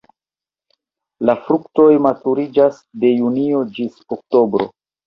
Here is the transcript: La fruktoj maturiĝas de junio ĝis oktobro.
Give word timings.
La 1.31 1.35
fruktoj 1.43 1.87
maturiĝas 2.09 2.83
de 3.05 3.17
junio 3.21 3.65
ĝis 3.79 4.07
oktobro. 4.19 4.73